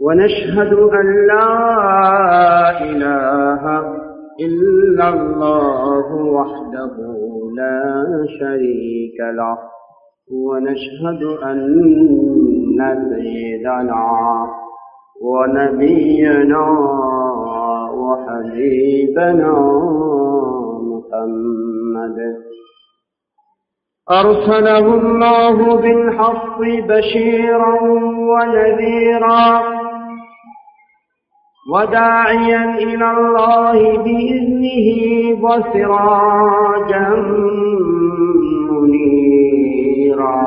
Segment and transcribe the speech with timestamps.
[0.00, 1.48] ونشهد أن لا
[2.82, 3.80] إله
[4.40, 6.96] إلا الله وحده
[7.56, 8.04] لا
[8.40, 9.58] شريك له.
[10.32, 11.58] ونشهد أن
[13.14, 14.46] سيدنا
[15.22, 16.64] ونبينا
[17.94, 19.52] وحبيبنا
[20.82, 22.18] محمد.
[24.10, 27.82] أرسله الله بالحق بشيرا
[28.30, 29.60] ونذيرا.
[31.68, 34.88] وداعيا إلى الله بإذنه
[35.44, 37.08] وسراجا
[38.70, 40.40] منيرا.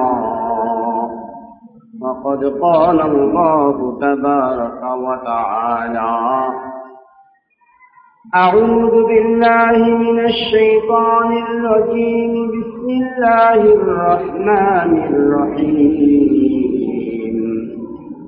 [2.02, 6.14] وقد قال الله تبارك وتعالى
[8.36, 12.34] أعوذ بالله من الشيطان الرجيم.
[12.52, 16.43] بسم الله الرحمن الرحيم.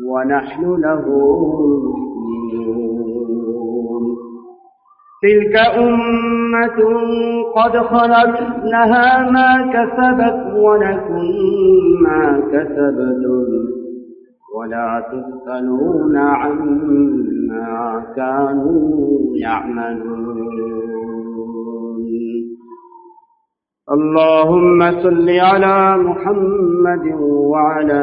[0.00, 1.04] ونحن له
[1.84, 3.22] مسلمون.
[5.22, 6.78] تلك أمة
[7.56, 11.24] قد خلت لها ما كسبت ولكم
[12.02, 13.46] ما كسبتم.
[14.58, 20.42] ولا تسألون عما كانوا يعملون.
[23.92, 28.02] اللهم صل على محمد وعلى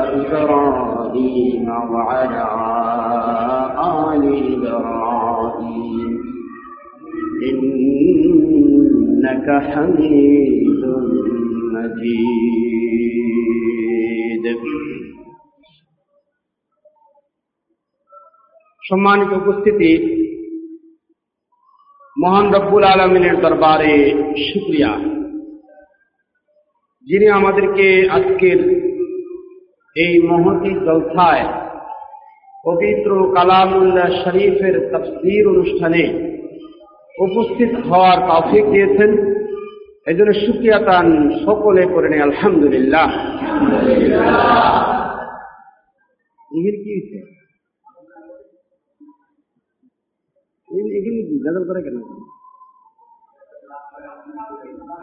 [0.16, 2.46] إبراهيم وعلى
[4.02, 4.24] آل
[4.54, 6.12] إبراهيم
[7.42, 10.82] إنك حميد
[11.74, 12.46] مجيد
[18.82, 19.92] সম্মানিত উপস্থিতি
[22.16, 23.94] মহান রব্বুল আলমিনের দরবারে
[24.46, 24.92] শুক্রিয়া
[27.06, 28.86] যিনি আমাদেরকে আজকের
[29.95, 31.45] এই মহতি জলসায়
[32.65, 36.03] পবিত্র কালামুল্লাহ শরীফের তফসির অনুষ্ঠানে
[37.19, 39.11] উপস্থিত হওয়ার তৌফিক দিয়েছেন।
[40.07, 41.07] এই জন্য সুক্রিয়া তান
[41.45, 43.09] সকলে করে নেই আলহামদুলিল্লাহ।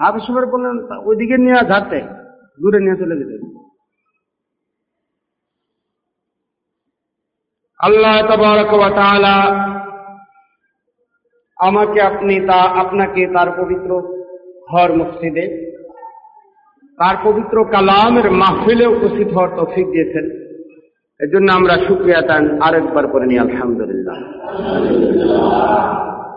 [0.00, 1.98] হাফিজ সাহেব বললেন ওইদিকে নিয়ে ঝাড়তে
[2.60, 3.36] দূরে নিয়ে চলে যেতে।
[7.80, 8.16] আল্লাহ
[8.96, 9.36] তাআলা
[11.58, 13.90] আমাকে আপনি তা, আপনাকে তার পবিত্র
[14.70, 15.44] ঘর মসজিদে,
[16.98, 20.26] তার পবিত্র কালামের মাহফিলে উপস্থিত হওয়ার তফিক দিয়েছেন।
[21.20, 24.18] এর জন্য আমরা শুক্রিয়া তান আরেকবার করে নিই, আলহামদুলিল্লাহ।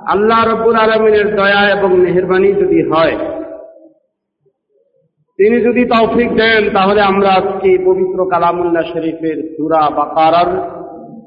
[0.07, 3.15] আল্লাহ রব্বুল আলমিনের দয়া এবং মেহরবানি যদি হয়,
[5.39, 10.80] তিনি যদি তৌফিক দেন, তাহলে আমরা আজকে পবিত্র কালামুল্লাহ শরীফের সুরা বাকারার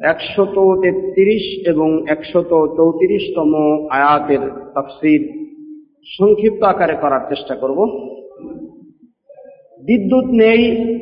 [0.04, 3.54] একশত তেত্রিশ এবং একশত চৌত্রিশতম
[3.90, 4.38] আয়াতের
[4.74, 5.44] তফসির
[6.18, 7.78] সংক্ষিপ্ত আকারে করার চেষ্টা করব।
[9.82, 10.94] বিদ্যুৎ নেই,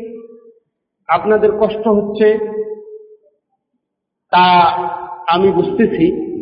[1.08, 2.38] আপনাদের কষ্ট হচ্ছে,
[4.30, 4.68] তা
[5.34, 6.32] আমি বুঝতেছি।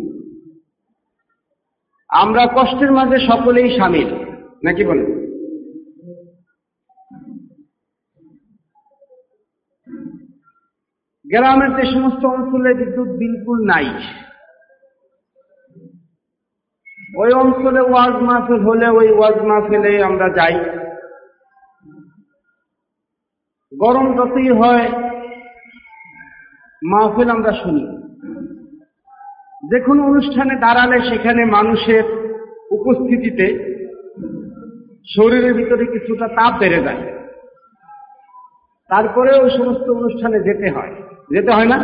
[2.09, 4.09] আমরা কষ্টের মাঝে সকলেই সামিল
[4.65, 5.20] নাকি বলেন?
[11.31, 13.85] গ্রামের যে সমস্ত অঞ্চলে বিদ্যুৎ বিলকুল নাই।
[17.17, 20.65] ওই অঞ্চলে ওয়াজ মাহফিল হলে ওই ওয়াজ মাহফিলে আমরা যাই।
[23.79, 24.93] গরম যতই হয়,
[26.85, 28.01] মাহফিল আমরা শুনি।
[29.71, 32.05] যে কোনো অনুষ্ঠানে দাঁড়ালে সেখানে মানুষের
[32.71, 33.71] উপস্থিতিতে
[35.17, 37.19] শরীরের ভিতরে কিছুটা তাপ বেড়ে যায়।
[38.89, 41.00] তারপরে ওই সমস্ত অনুষ্ঠানে যেতে হয়।
[41.31, 41.77] যেতে হয় না?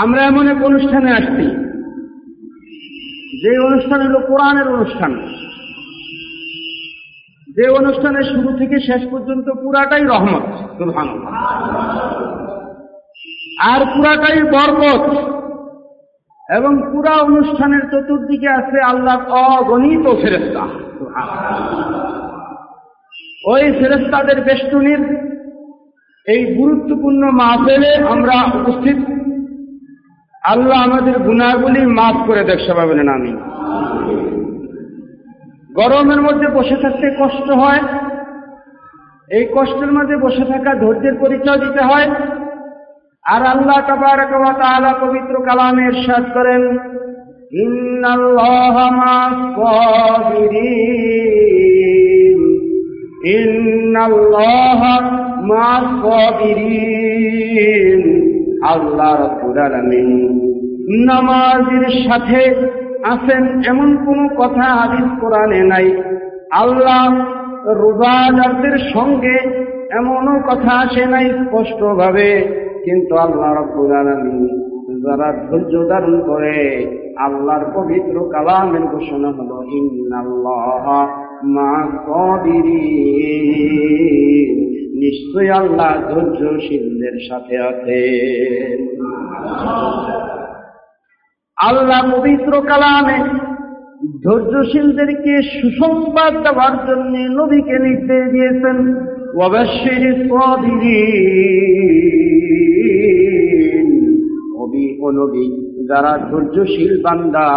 [0.00, 1.64] আমরা এমন এক অনুষ্ঠানে আসছি।
[3.42, 5.28] যে অনুষ্ঠান হলো কোরআনের অনুষ্ঠান।
[7.56, 10.42] যে অনুষ্ঠানের শুরু থেকে শেষ পর্যন্ত পুরাটাই রহমত
[10.78, 11.08] সুলহান
[13.60, 15.34] আর পুরাটাই বরকত।
[16.50, 20.60] এবং পুরা অনুষ্ঠানের চতুর্দিকে আছে আল্লাহ অগণিত ফেরেস্তা
[23.44, 25.23] ওই ফেরেস্তাদের বেষ্টনীর
[26.28, 28.96] এই গুরুত্বপূর্ণ মাহফেলে আমরা উপস্থিত।
[30.42, 33.32] আল্লাহ আমাদের গুণাগুলি মাফ করে দেখ সবাই আমি
[35.74, 37.80] গরমের মধ্যে বসে থাকতে কষ্ট হয়।
[39.30, 42.10] এই কষ্টের মধ্যে বসে থাকা ধৈর্যের পরিচয় দিতে হয়।
[43.24, 43.78] আর আল্লাহ
[44.60, 46.62] তাআলা পবিত্র কালামে ইরশাদ করেন
[53.32, 55.23] ইন্নাল্লাহা
[58.72, 59.38] আল্লাহ
[61.06, 62.54] নামাজের সাথে
[63.04, 65.96] আছেন এমন কোন কথা হাদিস কোরআনে নাই।
[66.52, 67.26] আল্লাহ
[67.82, 69.38] রোজাদারদের সঙ্গে
[69.90, 72.48] এমনও কথা আসে নাই স্পষ্টভাবে,
[72.84, 73.92] কিন্তু আল্লাহ রব্বুল
[75.04, 76.86] যারা ধৈর্য ধারণ করে
[77.16, 81.06] আল্লাহর পবিত্র কালামের ঘোষণা হলো, ইন্নাল্লাহ
[81.44, 88.00] মা সাবিরিন নিশ্চয় আল্লাহ ধৈর্যশীলদের সাথে আছে।
[91.56, 93.18] আল্লাহ পবিত্র কালামে
[94.24, 98.78] ধৈর্যশীলদেরকে সুসংবাদ দেওয়ার জন্য নবীকে নির্দেশ দিয়েছেন
[99.40, 100.04] অবশ্যই
[105.88, 107.48] যারা ধৈর্যশীল বান্দা,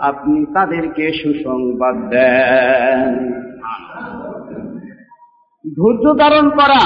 [0.00, 3.10] আপনি তাদেরকে সুসংবাদ দেন।
[5.66, 6.82] ধৈর্য ধারণ করা,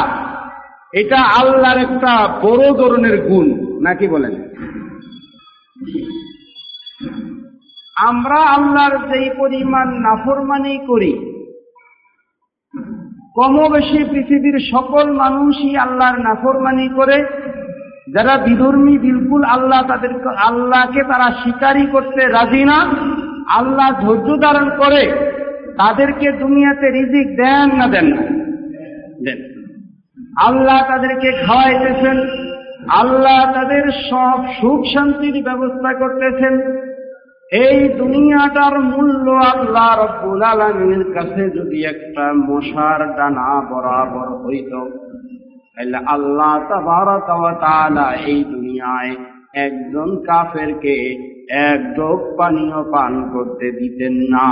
[0.93, 2.13] এটা আল্লাহর একটা
[2.43, 3.47] বড় ধরনের গুণ
[3.83, 4.35] নাকি বলেন?
[7.97, 11.13] আমরা আল্লাহর যেই পরিমাণ নাফরমানি করি
[13.35, 17.19] কম বেশি পৃথিবীর সকল মানুষই আল্লাহর নাফরমানি করে,
[18.15, 22.79] যারা বিধর্মী বিলকুল আল্লাহ তাদের আল্লাহকে তারা স্বীকারই করতে রাজি না,
[23.49, 25.03] আল্লাহ ধৈর্য ধারণ করে,
[25.79, 28.40] তাদেরকে দুনিয়াতে রিজিক দেন না দেন না।
[29.25, 29.41] দেন।
[30.49, 32.19] আল্লাহ তাদেরকে খাওয়াইতেছেন,
[32.91, 36.55] আল্লাহ তাদের সব সুখ শান্তির ব্যবস্থা করতেছেন।
[37.53, 40.43] এই দুনিয়াটার মূল্য আল্লাহ রব্বুল
[41.15, 44.73] কাছে যদি একটা মশার ডানা বরাবর হইত,
[45.75, 49.17] তাহলে আল্লাহ তাবারা এই দুনিয়ায়
[49.67, 50.97] একজন কাফেরকে
[51.49, 54.49] এক ডোক পানীয় পান করতে দিতেন না।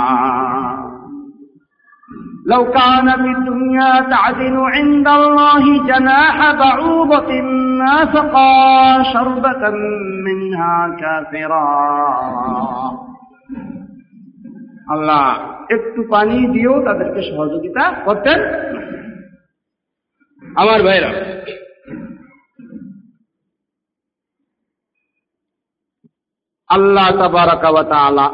[2.48, 7.30] لو كان في الدنيا تعدل عند الله جناح بعوضة
[7.80, 8.54] ما سقى
[9.12, 9.62] شربة
[10.26, 11.68] منها كافرا
[14.94, 15.24] আল্লাহ
[15.76, 18.38] একটু পানি দিয়েও তাদেরকে সহযোগিতা করতেন
[20.42, 21.10] আমার ভাইরা
[26.70, 28.26] আল্লাহ তাবারাকালা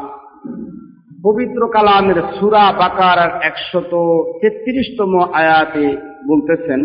[1.26, 3.92] পবিত্র কালামের সুরা বাকার একশত
[4.40, 5.84] তেত্রিশতম আয়াতে
[6.28, 6.80] বলতেছেন,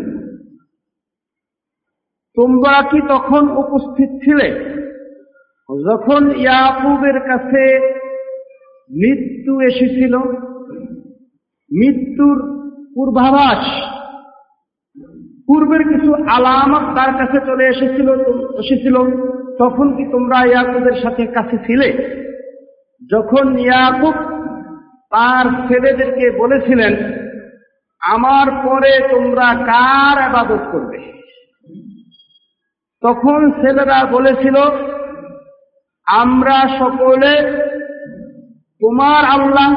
[2.37, 4.47] তোমরা কি তখন উপস্থিত ছিলে?
[5.69, 7.63] যখন ইয়াকুবের কাছে
[8.89, 10.13] মৃত্যু এসেছিল,
[11.71, 12.37] মৃত্যুর
[12.95, 13.61] পূর্বাভাস,
[15.47, 18.09] পূর্বের কিছু আলামত তার কাছে চলে এসেছিল
[18.59, 18.95] এসেছিল,
[19.57, 21.89] তখন কি তোমরা ইয়াকুবের সাথে কাছে ছিলে?
[23.11, 24.15] যখন ইয়াকুব
[25.11, 26.93] তার ছেলেদেরকে বলেছিলেন,
[28.01, 30.99] আমার পরে তোমরা কার আবাদত করবে?
[33.03, 34.57] তখন ছেলেরা বলেছিল,
[36.07, 37.31] আমরা সকলে
[38.81, 39.71] তোমার আল্লাহ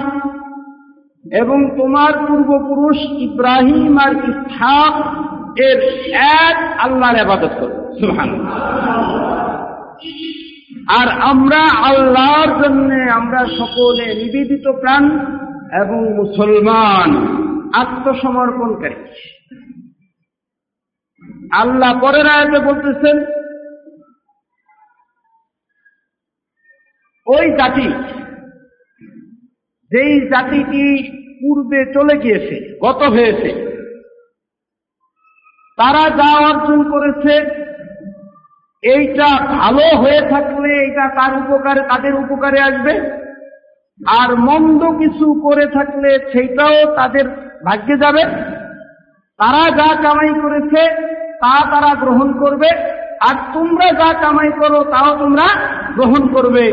[1.32, 4.94] এবং তোমার পূর্বপুরুষ ইব্রাহিম আর ইসহাক
[5.58, 5.78] এর
[6.44, 7.76] এক আল্লাহর আবাদত করব।
[10.88, 15.04] আর আমরা আল্লাহর জন্য আমরা সকলে নিবেদিত প্রাণ
[15.82, 17.10] এবং মুসলমান,
[17.74, 18.94] আত্মসমর্পণকারী।
[21.52, 23.16] আল্লাহ পরের আয়াতে বলতেছেন,
[27.26, 27.88] ওই জাতি,
[29.90, 30.84] যেই জাতিটি
[31.40, 33.50] পূর্বে চলে গিয়েছে, গত হয়েছে,
[35.76, 37.63] তারা যা অর্জন করেছে
[38.84, 43.24] এইটা ভালো হয়ে থাকলে এটা তার উপকারে, তাদের উপকারে আসবে।
[44.06, 47.28] আর মন্দ কিছু করে থাকলে সেইটাও তাদের
[47.64, 48.24] ভাগ্যে যাবে।
[49.38, 52.68] তারা যা কামাই করেছে, তা তারা গ্রহণ করবে।
[53.20, 55.46] আর তোমরা যা কামাই করো, তাও তোমরা
[55.94, 56.72] গ্রহণ করবে।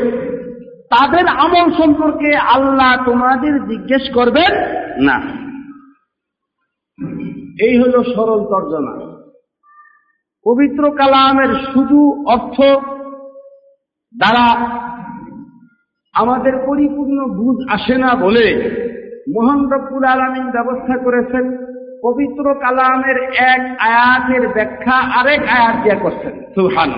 [0.89, 4.65] তাদের আমল সম্পর্কে আল্লাহ তোমাদের জিজ্ঞেস করবেন
[4.97, 5.21] না।
[7.59, 9.10] এই হলো সরল তর্জমা।
[10.45, 12.61] পবিত্র কালামের শুধু অর্থ
[14.15, 14.45] দ্বারা
[16.13, 18.45] আমাদের পরিপূর্ণ বুঝ আসে না বলে
[19.33, 21.45] মোহন রব্বুল আলমিন ব্যবস্থা করেছেন,
[22.01, 26.91] পবিত্র কালামের এক আয়াতের ব্যাখ্যা আরেক আয়াত দিয়ে করছেন। সুহান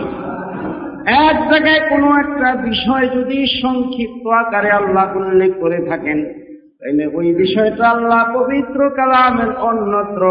[1.28, 6.43] এক জায়গায় কোনো একটা বিষয় যদি সংক্ষিপ্ত আকারে আল্লাহ উল্লেখ করে থাকেন
[6.84, 10.24] তাইলে ওই বিষয়টা আল্লাহ পবিত্র কালামের অন্যত্র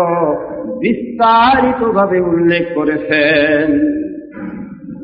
[0.79, 3.67] বিস্তারিত ভাবে উল্লেখ করেছেন।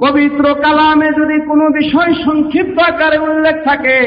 [0.07, 3.99] পবিত্র কালামে যদি কোনো বিষয় সংক্ষিপ্ত আকারে উল্লেখ থাকে,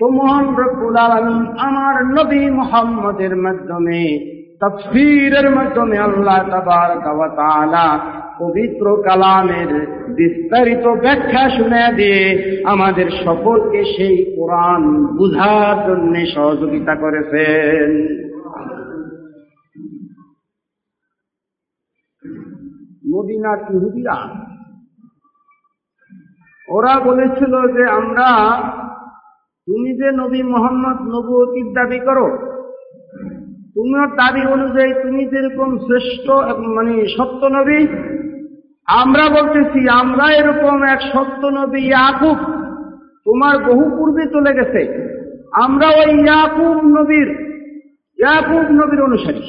[0.00, 4.02] তো মোহন রব্বুল আলমিন আমার নবী মোহাম্মদের মাধ্যমে
[4.60, 8.00] তফসিরের মাধ্যমে আল্লাহ তাবার তাআলা
[8.38, 17.90] পবিত্র কালামের বিস্তারিত ব্যাখ্যা শুনে দিয়ে আমাদের সকলকে সেই কোরআন বুঝার জন্য সহযোগিতা করেছেন।
[23.14, 24.16] মদিনার ইহুদিরা,
[26.68, 28.30] ওরা বলেছিল যে আমরা,
[29.66, 32.47] তুমি যে নবী মোহাম্মদ নবতির দাবি করো
[33.78, 36.30] তোমার দাবি অনুযায়ী তুমি যেরকম শ্রেষ্ঠ
[36.76, 37.80] মানে সত্য নবী,
[38.86, 42.38] আমরা বলতেছি, আমরা এরকম এক সত্য নবী ইয়াকুব,
[43.24, 44.80] তোমার বহু পূর্বে চলে গেছে।
[45.52, 47.28] আমরা ওই ইয়াকুব নবীর
[48.18, 49.42] ইয়াকুব নবীর অনুসারী।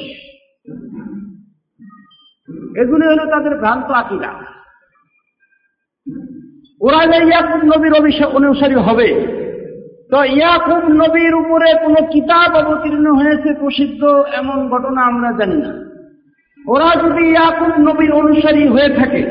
[2.80, 4.32] এগুলি হলো তাদের ভ্রান্ত আকিরা
[6.80, 7.92] ওরা যে ইয়াকুব নবীর
[8.34, 9.08] অনুসারী হবে।
[10.10, 14.02] তো ইয়াকুব নবীর উপরে কোন কিতাব অবতীর্ণ হয়েছে প্রসিদ্ধ
[14.36, 15.72] এমন ঘটনা আমরা জানি না।
[16.66, 19.22] ওরা যদি ইয়াকুব নবীর অনুসারী হয়ে থাকে,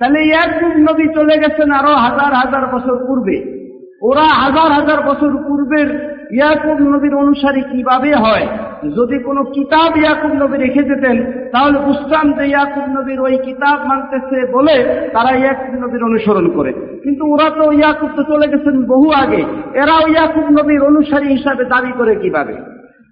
[0.00, 3.36] তাহলে ইয়াকুব নবী চলে গেছেন আরও হাজার হাজার বছর পূর্বে।
[4.02, 8.46] ওরা হাজার হাজার বছর পূর্বের ইয়াকুব নবীর অনুসারী কীভাবে হয়?
[8.96, 14.52] যদি কোনো কিতাব ইয়াকুব নবী রেখে যেতেন তাহলে বুঝতাম যে ইয়াকুব নবীর ওই কিতাব মানতেছে
[14.52, 19.44] বলে তারা ইয়াকুব নবীর অনুসরণ করে। কিন্তু ওরা তো ইয়াকুব তো চলে গেছেন বহু আগে।
[19.74, 22.54] এরাও ইয়াকুব নবীর অনুসারী হিসাবে দাবি করে কীভাবে?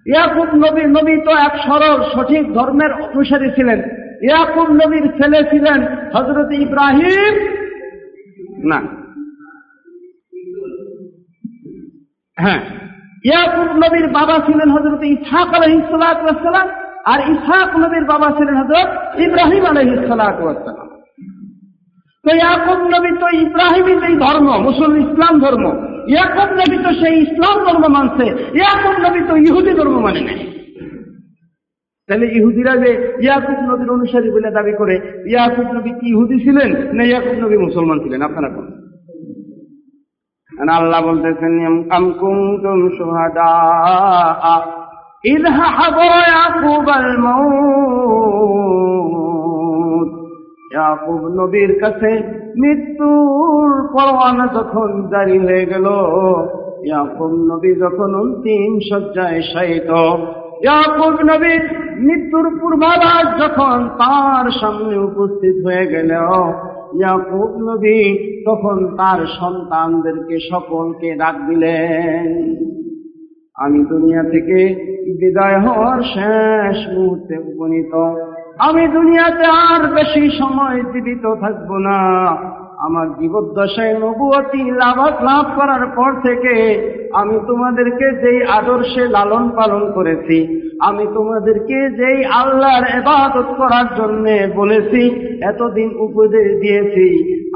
[0.05, 3.81] ইয়াকুব নবীর নবী তো এক সরল, সঠিক ধর্মের অনুসারী ছিলেন।
[4.21, 7.33] ইয়াকুব নবীর ছেলে ছিলেন হজরত ইব্রাহিম?
[8.69, 8.81] না।
[12.39, 12.59] হ্যাঁ।
[13.29, 16.67] ইয়াকুব নবীর বাবা ছিলেন হজরত ইসহাক আলহিসাম
[17.11, 18.89] আর ইসহাক নবীর বাবা ছিলেন হজরত
[19.25, 20.21] ইব্রাহিম আলহিসাম
[22.25, 25.65] তো ইয়াকুব নবী তো ইব্রাহিমের এই ধর্ম, মুসলিম ইসলাম ধর্ম।
[26.13, 28.25] ইয়াকুব নবী তো সেই ইসলাম ধর্ম মানছে,
[28.59, 30.41] ইয়াকুব নবী তো ইহুদি ধর্ম মানে নেই।
[32.09, 32.91] তাহলে ইহুদিরা যে
[33.25, 34.95] ইয়াকুব নবীর অনুসারী বলে দাবি করে,
[35.31, 38.21] ইয়াকুব নবী কি ইহুদি ছিলেন না ইয়াকুব নবী মুসলমান ছিলেন?
[38.27, 38.65] আপনারা কোন
[40.76, 41.54] আল্লাহ বলতেছেন
[41.90, 43.52] আম কুনতুম শুহাদা
[45.26, 48.16] إذ حضر يعقوب الموت
[50.72, 52.10] ইয়াকুব নবীর কাছে
[52.60, 55.86] মৃত্যুর পরওয়ানা যখন জারি হয়ে গেল
[56.86, 59.90] ইয়াকুব নবী যখন অন্তিম শয্যায় শায়িত
[60.62, 61.62] ইয়াকুব নবীর
[61.98, 66.10] মৃত্যুর পূর্বাভাস যখন তার সামনে উপস্থিত হয়ে গেল
[66.93, 67.99] ইয়াকুব নবী
[68.45, 72.27] তখন তার সন্তানদেরকে সকলকে ডাক দিলেন,
[73.55, 74.59] আমি দুনিয়া থেকে
[75.19, 77.93] বিদায় হওয়ার শেষ মুহূর্তে উপনীত।
[78.59, 81.99] আমি দুনিয়াতে আর বেশি সময় জীবিত থাকব না।
[82.77, 86.55] আমার জীবদ্দশায় নবুয়তি লাভ লাভ করার পর থেকে
[87.13, 90.37] আমি তোমাদেরকে যেই আদর্শে লালন পালন করেছি,
[90.79, 94.25] আমি তোমাদেরকে যেই আল্লাহর এবাদত করার জন্য
[94.55, 95.01] বলেছি,
[95.43, 97.07] এতদিন উপদেশ দিয়েছি।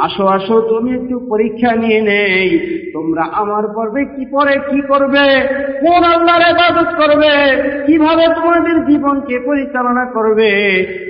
[0.02, 2.60] আসো আসো, তুমি একটু পরীক্ষা নিয়ে নেই।
[2.94, 5.26] তোমরা আমার পর্বে কি পরে কি করবে?
[5.80, 7.34] কোন আল্লাহর এবাদত করবে?
[7.86, 10.50] কীভাবে তোমাদের জীবনকে পরিচালনা করবে?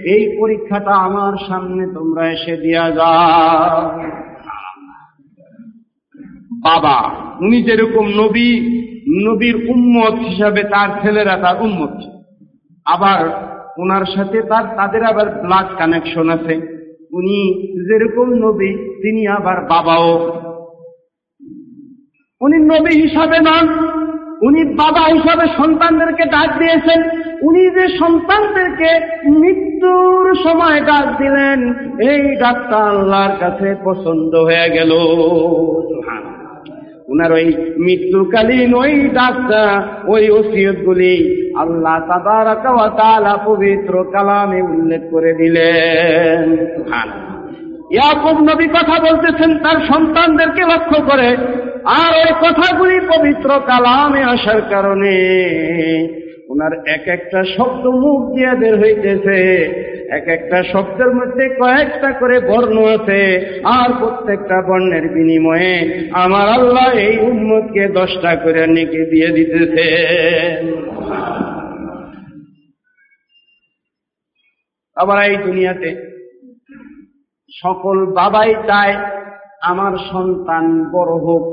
[0.06, 4.00] এই পরীক্ষাটা আমার সামনে তোমরা এসে দিয়া যাও।
[6.66, 8.50] বাবা। উনি যেরকম নবী,
[9.26, 11.94] নবীর উম্মত হিসাবে তার ছেলেরা তার উম্মত।
[12.86, 13.20] আবার
[13.78, 16.56] ওনার সাথে তার, তাদের আবার ব্লাড কানেকশন আছে।
[17.12, 20.42] উনি যেরকম নবী, তিনি আবার বাবাও।
[22.42, 23.96] উনি নবী হিসাবে নন,
[24.42, 27.02] উনি বাবা হিসাবে সন্তানদেরকে ডাক দিয়েছেন।
[27.42, 28.90] উনি যে সন্তানদেরকে
[29.30, 31.74] মৃত্যুর সময় ডাক দিলেন,
[32.10, 34.92] এই ডাকটা আল্লাহর কাছে পছন্দ হয়ে গেল।
[37.08, 37.46] উনার ওই
[37.78, 41.16] মৃত্যুকালীন ওই ডাকটা, ওই ওসিয়ত গুলি
[41.56, 41.98] আল্লাহ
[42.98, 46.56] তালা পবিত্র কালামে উল্লেখ করে দিলেন।
[47.92, 51.30] ইয়াকুব নবী কথা বলতেছেন, তার সন্তানদেরকে লক্ষ্য করে।
[51.86, 55.16] আর ওই কথাগুলি পবিত্র কালামে আসার কারণে
[56.50, 59.40] ওনার এক একটা শব্দ মুখ দিয়ে বের হইতেছে।
[60.10, 63.22] এক একটা শব্দের মধ্যে কয়েকটা করে বর্ণ আছে,
[63.64, 65.76] আর প্রত্যেকটা বর্ণের বিনিময়ে
[66.12, 69.88] আমার আল্লাহ এই উম্মতকে দশটা করে নেকে দিয়ে দিতেছে
[74.98, 75.90] আবার এই দুনিয়াতে
[77.52, 78.96] সকল বাবাই চায়
[79.62, 81.44] আমার সন্তান বড় হোক,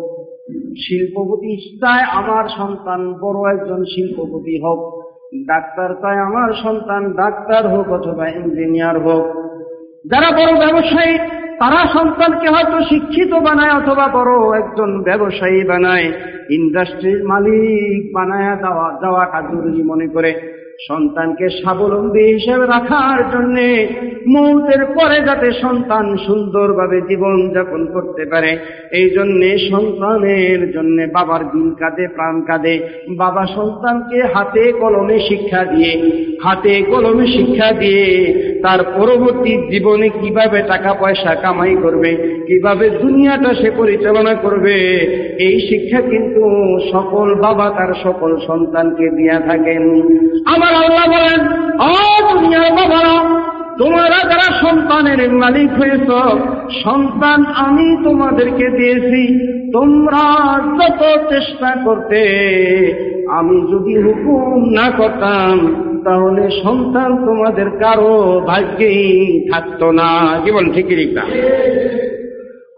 [0.82, 5.01] শিল্পপতি চায় আমার সন্তান বড় একজন শিল্পপতি হোক।
[5.46, 9.24] ডাক্তার তাই আমার সন্তান ডাক্তার হোক অথবা ইঞ্জিনিয়ার হোক।
[10.06, 11.18] যারা বড় ব্যবসায়ী,
[11.58, 16.12] তারা সন্তানকে হয়তো শিক্ষিত বানায় অথবা বড় একজন ব্যবসায়ী বানায়।
[16.50, 23.56] ইন্ডাস্ট্রির মালিক বানায় দেওয়া যাওয়াটা জরুরি মনে করে। সন্তানকে স্বাবলম্বী হিসেবে রাখার জন্য
[24.26, 28.58] মৌতের পরে যাতে সন্তান সুন্দরভাবে জীবন যাপন করতে পারে,
[28.92, 32.74] এই জন্যে সন্তানের জন্য বাবার দিন কাঁদে, প্রাণ কাঁদে।
[33.16, 35.92] বাবা সন্তানকে হাতে কলমে শিক্ষা দিয়ে,
[36.42, 38.06] হাতে কলমে শিক্ষা দিয়ে
[38.62, 42.10] তার পরবর্তী জীবনে কীভাবে টাকা পয়সা কামাই করবে,
[42.48, 44.76] কীভাবে দুনিয়াটা সে পরিচালনা করবে,
[45.46, 46.44] এই শিক্ষা কিন্তু
[46.92, 49.82] সকল বাবা তার সকল সন্তানকে দিয়া থাকেন।
[50.54, 51.40] আমার আল্লাহ বলেন
[52.28, 53.16] দুনিয়ার বাবারা,
[53.78, 56.10] তোমরা যারা সন্তানের মালিক হয়েছ,
[56.84, 59.22] সন্তান আমি তোমাদেরকে দিয়েছি।
[59.72, 60.24] তোমরা
[60.78, 62.20] যত চেষ্টা করতে,
[63.38, 65.56] আমি যদি হুকুম না করতাম
[66.04, 71.24] তাহলে সন্তান তোমাদের কারও ভাগ্যেই থাকতো না। জীবন ঠিকই না?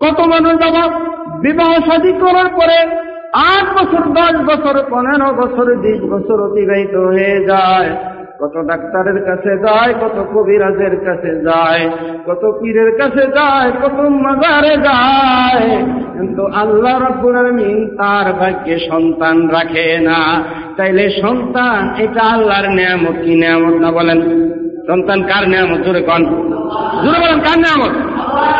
[0.01, 1.01] কত মানুষ বাবা
[1.41, 2.79] বিবাহ শাদী করার পরে
[3.35, 9.95] আট বছর, দশ বছর, পনেরো বছর, বিশ বছর অতিবাহিত হয়ে যায়। কত ডাক্তারের কাছে যায়,
[9.95, 11.91] কত কবিরাজের কাছে যায়,
[12.27, 15.83] কত পীরের কাছে যায়, কত মাজারে যায়।
[16.19, 20.43] কিন্তু আল্লাহ রব্বুল আলমিন তার ভাগ্যে সন্তান রাখে না।
[20.77, 24.21] তাইলে সন্তান এটা আল্লাহর নিয়ামত, কি নিয়ামত না বলেন?
[24.87, 25.81] সন্তান কার নিয়ামত?
[25.87, 26.25] জোরে কন।
[27.05, 27.93] জোরে বলেন, কার নিয়ামত?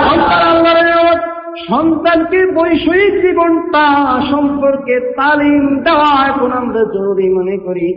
[0.09, 1.21] সন্তান আল্লাহর নিয়ামত।
[1.69, 3.87] সন্তানকে বৈষয়িক জীবনটা
[4.31, 7.89] সম্পর্কে তালিম দেওয়া এখন আমরা জরুরি মনে করি।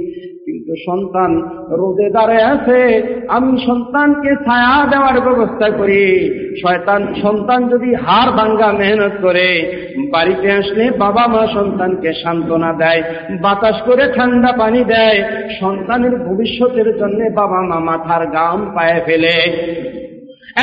[0.75, 6.29] সন্তান রোদে দাঁড়ায় আছে, আমি সন্তানকে ছায়া দেওয়ার ব্যবস্থা করি।
[6.61, 9.71] শয়তান, সন্তান যদি হার ভাঙ্গা মেহনত করে,
[10.11, 13.03] বাড়িতে আসলে বাবা মা সন্তানকে সান্ত্বনা দেয়,
[13.41, 15.23] বাতাস করে ঠান্ডা পানি দেয়,
[15.59, 19.35] সন্তানের ভবিষ্যতের জন্য বাবা মা মাথার গাম পায়ে ফেলে।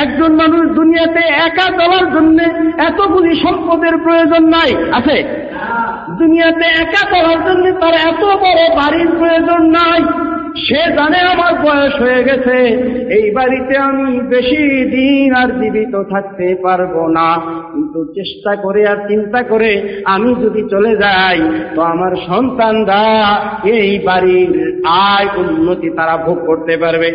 [0.01, 2.43] একজন মানুষ দুনিয়াতে একা চলার জন্য
[2.77, 5.23] এতগুলি সম্পদের প্রয়োজন নাই, আছে?
[6.17, 10.01] দুনিয়াতে একা চলার জন্য তার এত বড় বাড়ির প্রয়োজন নাই।
[10.67, 12.57] সে জানে আমার বয়স হয়ে গেছে,
[13.15, 17.35] এই বাড়িতে আমি বেশি দিন আর জীবিত থাকতে পারব না।
[17.71, 21.39] কিন্তু চেষ্টা করে আর চিন্তা করে আমি যদি চলে যাই,
[21.75, 23.03] তো আমার সন্তানরা
[23.63, 27.09] এই বাড়ির আয় উন্নতি তারা ভোগ করতে পারবে।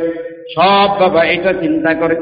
[0.55, 2.17] সব বাবা এটা চিন্তা করে।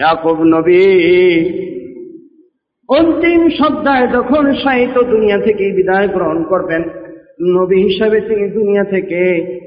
[0.00, 0.84] ইয়াকুব নবী।
[2.88, 6.82] অন্তিম সপ্তাহে যখন সাহিত্য দুনিয়া থেকে বিদায় গ্রহণ করবেন,
[7.54, 9.20] নবী হিসাবে তিনি দুনিয়া থেকে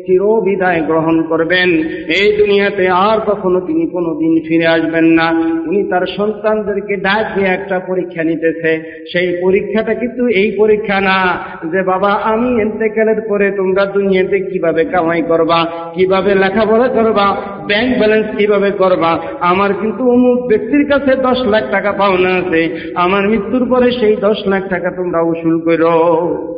[0.05, 1.69] চির বিদায় গ্রহণ করবেন।
[2.07, 5.29] এই দুনিয়াতে আর কখনো তিনি কোনো দিন ফিরে আসবেন না।
[5.67, 11.37] উনি তার সন্তানদেরকে ডাক দিয়ে একটা পরীক্ষা নিতেছে। সেই পরীক্ষাটা কিন্তু এই পরীক্ষা না
[11.71, 15.65] যে, বাবা, আমি এতেকালের পরে তোমরা দুনিয়াতে কীভাবে কামাই করবা?
[15.95, 17.35] কীভাবে লেখাপড়া করবা?
[17.67, 19.19] ব্যাংক ব্যালেন্স কীভাবে করবা?
[19.39, 24.47] আমার কিন্তু অমুক ব্যক্তির কাছে দশ লাখ টাকা পাওনা আছে। আমার মৃত্যুর পরে সেই দশ
[24.47, 26.52] লাখ টাকা তোমরা উসুল করো।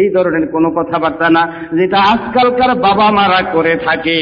[0.00, 1.42] এই ধরনের কোনো কথাবার্তা না,
[1.78, 4.18] যেটা আজকালকার বাবা মারা করে থাকে।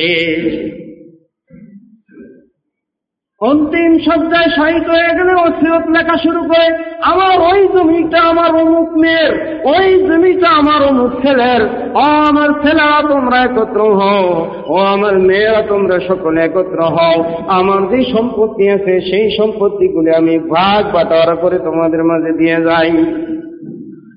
[3.40, 6.68] অন্তিম সজ্জায় শাহিত হয়ে গেলে অসিরত লেখা শুরু করে,
[7.02, 9.32] আমার ওই জমিটা আমার অমুক মেয়ের,
[9.64, 11.62] ওই জমিটা আমার অমুক ছেলের,
[11.94, 14.26] ও আমার ছেলেরা তোমরা একত্র হও,
[14.72, 17.16] ও আমার মেয়েরা তোমরা সকলে একত্র হও,
[17.58, 22.92] আমার যে সম্পত্তি আছে সেই সম্পত্তিগুলি আমি ভাগ বাটোয়ারা করে তোমাদের মাঝে দিয়ে যাই।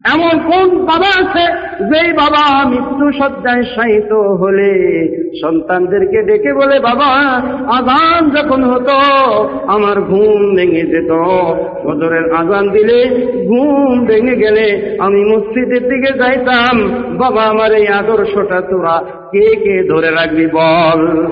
[0.04, 1.46] এমন কোন বাবা আছে,
[1.84, 4.74] যেই বাবা মৃত্যু সজ্জায় শায়িত হলে?
[5.42, 7.06] সন্তানদেরকে ডেকে বলে, বাবা,
[7.68, 8.98] আজান যখন হতো,
[9.68, 11.12] আমার ঘুম ভেঙে যেত।
[11.86, 13.10] বদরের আজান দিলে
[13.48, 20.12] ঘুম ভেঙে গেলে আমি মসজিদের দিকে যাইতাম। বাবা, আমার এই আদর্শটা তোরা কে কে ধরে
[20.12, 21.32] রাখবি বল?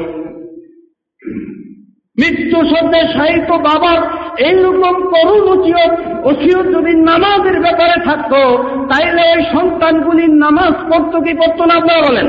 [2.21, 3.99] মৃত্যু শব্দে সাহিত্য বাবার
[4.45, 5.91] এইরকম করুণ উচিত
[6.23, 12.27] ওসিয়ত যদি নামাজের ব্যাপারে থাকতো, তাইলে ওই সন্তানগুলির নামাজ পড়তো কি পড়তো না আপনারা বলেন?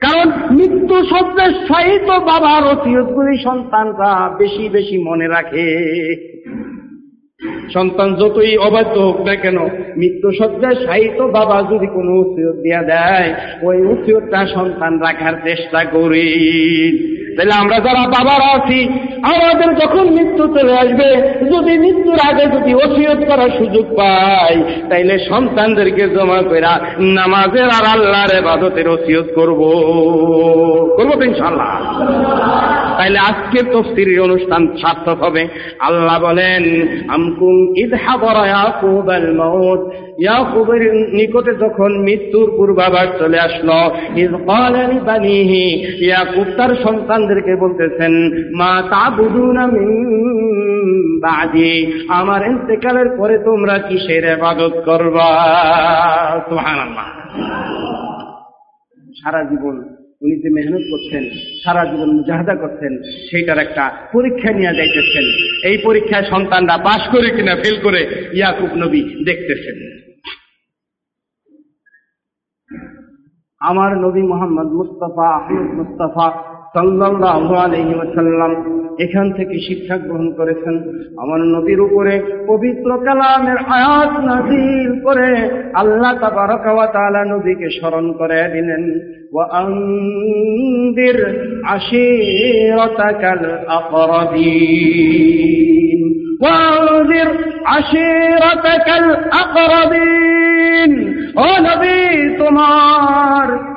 [0.00, 5.66] কারণ মৃত্যু শব্দের সাহিত্য বাবার ওসিয়তগুলি সন্তানরা বেশি বেশি মনে রাখে।
[7.74, 9.58] সন্তান যতই অবাধ্য হোক না কেন,
[9.96, 16.28] মৃত্যু সজ্জায় সাহিত্য বাবা যদি কোনো উচিত দিয়া দেয়, ওই উচিতটা সন্তান রাখার চেষ্টা করি।
[17.36, 18.80] তাহলে আমরা যারা বাবারা আছি,
[19.22, 21.08] আমাদের যখন মৃত্যু চলে আসবে,
[21.52, 24.54] যদি মৃত্যুর আগে যদি ওসিয়ত করার সুযোগ পাই,
[24.90, 29.60] তাইলে সন্তানদেরকে জমা করা নামাজের আর আল্লাহর এবাদতের ওসিয়ত করব।
[30.96, 31.70] করব তো ইনশাল্লাহ
[33.00, 39.80] তাইলে আজকের তফসিরের অনুষ্ঠান সার্থক হবে। আল্লাহ বলেন, আমকুম ইয়াকুব আল মাউত।
[40.18, 43.78] ইয়াকুবের নিকটে যখন মৃত্যুর পূর্বাভাস চলে আসলো
[44.16, 45.66] ইজ ক্বালা লিবানিহি,
[46.04, 48.12] ইয়াকুব তার সন্তানদেরকে বলতেছেন,
[48.56, 49.90] মা তাবুদুনা মিন
[51.22, 55.30] বাদি, আমার ইন্তেকালের পরে তোমরা কিসের ইবাদত করবা?
[56.48, 57.08] সুবহানাল্লাহ।
[59.22, 61.24] সারা জীবন উনি যে মেহনত করছেন,
[61.64, 65.24] সারা জীবন মুজাহাদা করছেন, সেইটার একটা পরীক্ষা নিয়ে যাইতেছেন।
[65.70, 70.00] এই পরীক্ষায় সন্তানরা পাশ করে কিনা ফেল করে ইয়াকুব নবী দেখতেছেন।
[73.60, 82.22] আমার নবী মোহাম্মদ মুস্তফা আহমদ মুস্তফা আলাইহি এখান থেকে শিক্ষা গ্রহণ করেছেন। আমার নবীর উপরে
[82.46, 88.98] পবিত্র কালামের আয়াত নাজিল করে আল্লাহ তাবারকা ওয়া তাআলা নবীকে স্মরণ করে দিলেন।
[89.32, 91.24] ওয়া আনদির
[91.64, 97.28] আশীরাতাকাল আকরাবিন। ওয়া আনদির
[97.64, 103.69] আশীরাতাকাল আকরাবিন। ও নবী, তোমার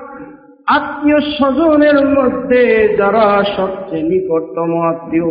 [0.68, 5.30] আত্মীয় স্বজনের মধ্যে যারা সবচেয়ে নিকটতম আত্মীয়,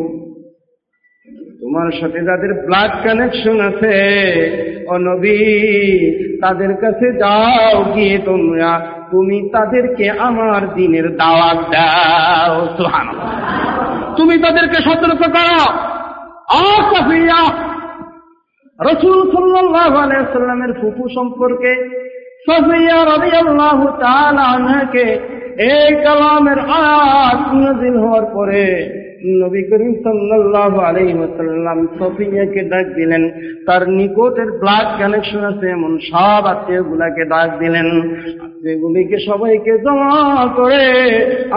[1.61, 3.95] তোমার সাথে যাদের ব্লাড কানেকশন আছে
[4.89, 5.39] অনবী
[6.41, 13.09] তাদের কাছে যাও গিয়ে তোমরা, তুমি তাদেরকে আমার দিনের দাওয়াত দাও। সুহান
[14.17, 15.63] তুমি তাদেরকে সতর্ক করো।
[18.79, 22.02] রসুল সাল্লাল্লাহু আলাইহি সাল্লামের ফুফু সম্পর্কে
[22.47, 25.09] সফিয়া রবি আল্লাহ তালাকে
[25.71, 28.67] এই কালামের আয়াত নাযিল হওয়ার পরে
[29.43, 29.93] নবী করিম
[31.21, 33.23] ওয়াসাল্লাম সফিয়াকে ডাক দিলেন।
[33.67, 37.89] তার নিকটের ব্লাড কানেকশন আছে, এমন সব আত্মীয়গুলাকে ডাক দিলেন।
[38.45, 40.15] আত্মীয়গুলিকে সবাইকে জমা
[40.57, 40.85] করে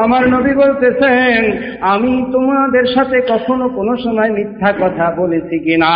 [0.03, 1.39] আমার নবী বলতেছেন,
[1.93, 5.93] আমি তোমাদের সাথে কখনো কোনো সময় মিথ্যা কথা বলেছি কিনা?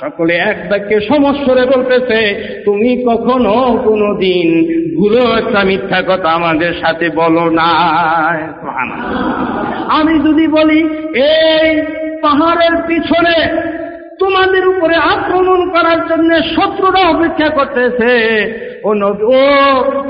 [0.00, 2.20] সকলে এক বাক্যে সমস্যরে বলতেছে,
[2.64, 3.54] তুমি কখনো
[3.88, 7.70] কোনো দিনগুলো একটা মিথ্যা কথা আমাদের সাথে বলো না
[9.98, 10.80] আমি যদি বলি
[11.14, 11.82] এই
[12.22, 13.36] পাহাড়ের পিছনে
[14.18, 18.12] তোমাদের উপরে আক্রমণ করার জন্য শত্রুরা অপেক্ষা করতেছে।
[18.84, 18.90] ও
[19.22, 19.38] ও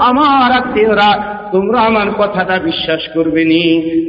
[0.01, 1.11] আমার আত্মীয়রা,
[1.53, 3.63] তোমরা আমার কথাটা বিশ্বাস করবে নি।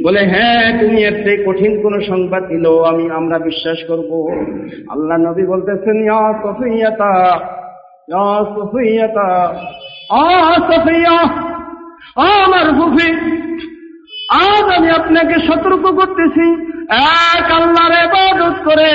[0.04, 4.10] বলে হ্যাঁ তুমি এর থেকে কঠিন কোন সংবাদ দিল, আমি, আমরা বিশ্বাস করব।
[4.90, 6.10] আল্লাহ নবী বলতেছেন
[12.18, 13.08] আমার ফুফি
[14.39, 16.45] আজ আমি আপনাকে সতর্ক করতেছি
[17.33, 18.91] এক আল্লাহর ইবাদত করে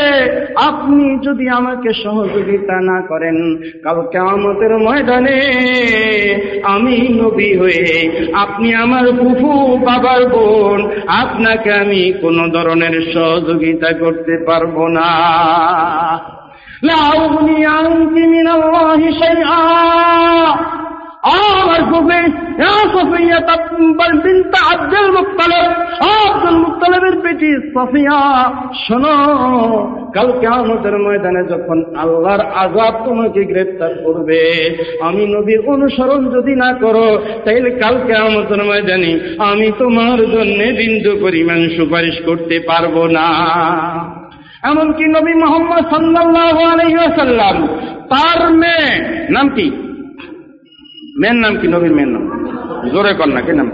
[0.69, 3.37] আপনি যদি আমাকে সহযোগিতা না করেন
[3.85, 5.39] কালকে আমাদের ময়দানে
[6.75, 7.87] আমি নবী হয়ে
[8.35, 9.53] আপনি আমার ফুফু
[9.87, 10.79] বাবার বোন
[11.23, 15.11] আপনাকে আমি কোনো ধরনের সহযোগিতা করতে পারবো না
[16.83, 19.61] لا أغني عنك من الله شيئا
[21.24, 22.22] আমার ফুফি
[22.94, 23.40] সফিয়া
[24.24, 25.08] বিনত আব্দুল
[26.26, 28.20] আব্দুল মুত্তালিবের বেটি সফিয়া।
[30.16, 34.42] কালকে আমাদের ময়দানে যখন আল্লাহর আজাব তোমাকে গ্রেফতার করবে,
[35.08, 37.08] আমি নবীর অনুসরণ যদি না করো,
[37.46, 39.12] তাইলে কালকে আমাদের ময়দানে
[39.50, 43.28] আমি তোমার জন্য বিন্দু পরিমাণ সুপারিশ করতে পারব না।
[44.64, 47.56] এমনকি নবী মোহাম্মদ সাল্লাল্লাহু আলাইহি ওয়াসাল্লাম,
[48.14, 48.90] তার মেয়ে,
[49.30, 49.68] নাম কি?
[51.19, 52.25] মেয়ের নাম কি নবীর মেয়ের নাম
[52.93, 53.69] জোরে কর না কি নাম